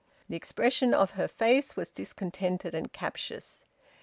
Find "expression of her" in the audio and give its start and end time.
0.35-1.27